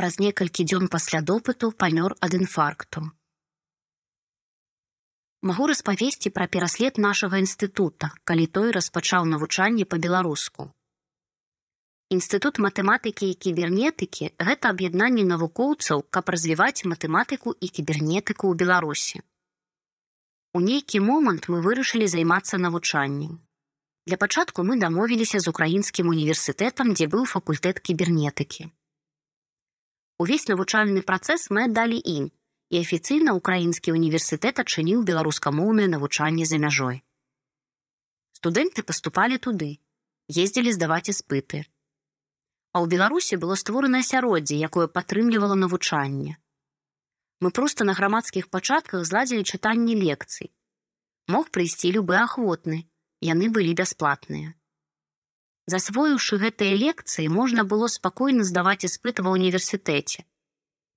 [0.00, 3.00] Праз некалькі дзён пасля допыту памёр ад інфаркту.
[5.48, 10.66] Магу распавесці пра пераслед нашага інстытута, калі той распачаў навучанне па-беларуску.
[12.16, 19.20] Інстытут матэматыкі і кібернетыкі гэта аб'яднанне навукоўцаў, каб развіваць матэматыку і кібернетыку ў Беларусі.
[20.56, 23.36] У нейкі момант мы вырашылі займацца навучаннем.
[24.08, 28.72] Для пачатку мы дамовіліся з украінскім універсітэтам, дзе быў факультэт кібернетыкі.
[30.20, 32.24] Увесь навучальны працэс мы аддалі ім,
[32.68, 37.00] і афіцыйна украінскі універсітэт адчыніў беларускамоўнае навучанне за мяжой.
[38.36, 39.70] Студэнты паступалі туды,
[40.28, 41.64] ездзілі здаваць іспыты.
[42.76, 46.36] А ў Беларусі было створанае асяроддзе, якое падтрымлівала навучанне.
[47.40, 50.52] Мы проста на грамадскіх пачатках зладзілі чытанне лекцый.
[51.32, 52.84] Мог прыйсці любы ахвотны,
[53.24, 54.52] яны былі бясплатныя.
[55.70, 60.24] Засвоіўшы гэтыя лекцыі можна было спакойна здаваць іспыт ва ўніверсітэце.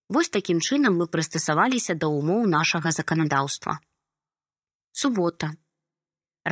[0.09, 3.77] Вось такім чынам мы прыстасаваліся да ўмоў нашага заканадаўства.
[4.91, 5.52] Субота.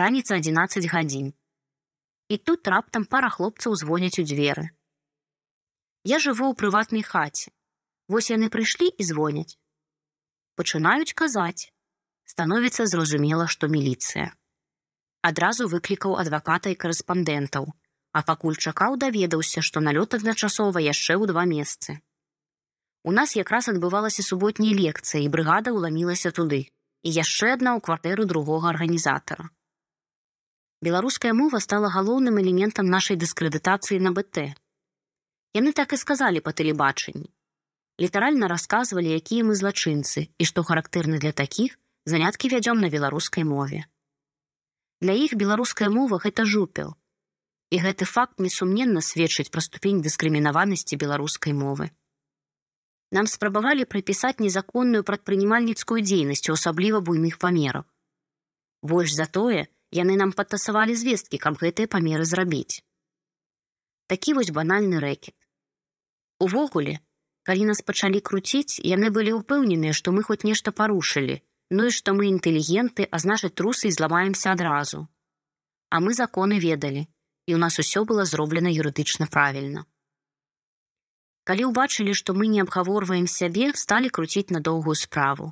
[0.02, 1.32] Раніца 11 гадзін.
[2.30, 4.70] І тут раптам пара хлопцаў звоняць у дзверы.
[6.04, 7.50] Я жыву ў прыватнай хаце.
[8.08, 9.58] Вось яны прыйшлі і звоняць.
[10.60, 11.74] Пачынаюць казаць.
[12.26, 14.32] Становіцца зразумела, што міліцыя
[15.22, 17.70] адразу выклікаў адваката і карэспандэнтаў,
[18.12, 22.00] а пакуль чакаў даведаўся, што налёт адначасова яшчэ ў два месцы.
[23.04, 26.68] У нас якраз адбывалася суботняя лекцыя і брыгада ўламілася туды
[27.02, 29.50] і яшчэ адна ў кватэру другога арганізатара.
[30.82, 34.54] Беларуская мова стала галоўным элементам нашай дыскрэдытацыі на БТ.
[35.58, 37.30] Яны так і сказалі па тэлебачанні.
[38.02, 43.86] Літаральна расказвалі, якія мы злачынцы і што характэрны для такіх заняткі вядзём на беларускай мове.
[45.02, 46.98] Для іх беларуская мова гэта жупел.
[47.72, 51.90] І гэты факт несумненна сведчыць пра ступень дыскрымінаванасці беларускай мовы.
[53.16, 57.86] Нам спрабавалі прыпісаць незаконную прадпрынімальніцкую дзейнасць у асабліва буйных памерах.
[58.82, 62.84] Больш за тое, яны нам падтасавалі звесткі, каб гэтыя памеры зрабіць.
[64.08, 65.36] Такі вось банальны рэкет.
[66.40, 67.00] Увогуле,
[67.48, 71.40] калі нас пачалі круціць, яны былі ўпэўненыя, што мы хоць нешта парушылі,
[71.72, 75.08] Ну і што мы інтэлігенты, а значыць трусы і зламаемся адразу.
[75.88, 77.08] А мы законы ведалі,
[77.52, 79.84] і ў нас усё было зроблена юрыдычна правільна.
[81.44, 85.52] Калі ўбачылі, што мы не абгаворваем сябе, сталі круціць на доўгую справу.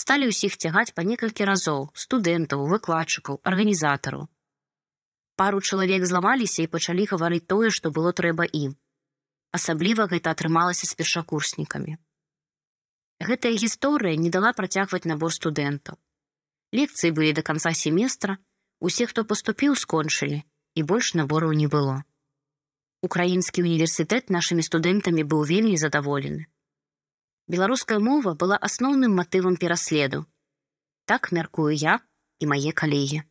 [0.00, 4.26] Сталі ўсіх цягаць па некалькі разоў студэнтаў, выкладчыкаў, арганізатараў.
[5.38, 8.74] Пару чалавек зламаліся і пачалі гаварыць тое, што было трэба ім.
[9.54, 11.98] Асабліва гэта атрымалася з першакурснікамі.
[13.20, 16.00] Гэтая гісторыя не дала працягваць набор студэнтаў.
[16.72, 18.40] Лекцыі былі да канца семестра,
[18.80, 20.42] усе, хто паступіў, скончылі
[20.80, 22.00] і больш набораў не было.
[23.06, 26.46] Украінскі універсітэт нашымі студэнтамі быў вельмі задаволены.
[27.52, 30.26] Беларуская мова была асноўным матывам пераследу.
[31.04, 32.00] Так мяркую я
[32.38, 33.24] і мае калегі.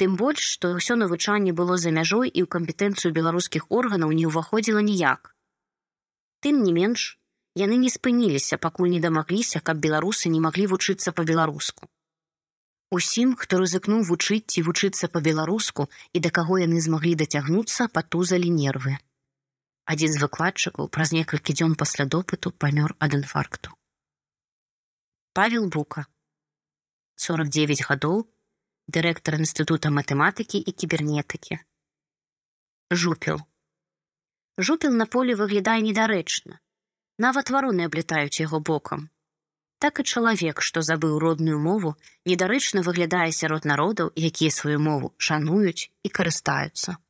[0.00, 4.80] Тым больш, што ўсё навучанне было за мяжой і ў кампетэнцыю беларускіх органаў не ўваходзіла
[4.80, 5.36] ніяк.
[6.40, 7.20] Тым не менш,
[7.62, 11.92] яны не спыніліся, пакуль не дамагліся, каб беларусы не маглі вучыцца па-беларуску.
[12.90, 18.96] Усім, хто рызыкнуў вучыць ці вучыцца па-беларуску і да каго яны змаглі дацягнуцца, патузалі нервы.
[19.86, 23.70] Адзін з выкладчыкаў праз некалькі дзён пасля допыту памёр ад інфаркту.
[25.38, 26.06] Павел Бука
[27.14, 28.26] 49 гадоў,
[28.90, 31.62] дырэктар інстытута матэматыкі і кібернетыкі.
[32.90, 33.38] Жупел.
[34.58, 36.58] Жупел на поле выглядае недарэчна,
[37.22, 39.06] нават вароны аблітаюць яго бокам.
[39.80, 41.94] Так і чалавек, што забыў родную мову,
[42.28, 47.00] недарэчна выглядае сярод народаў, якія сваю мову шануюць і карыстаюцца.